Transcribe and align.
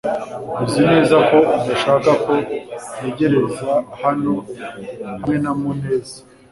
Uzi 0.63 0.81
neza 0.91 1.15
ko 1.29 1.37
udashaka 1.57 2.09
ko 2.23 2.33
ntegereza 2.95 3.71
hano 4.01 4.33
hamwe 5.11 5.35
na 5.43 5.51
Muneza? 5.59 6.17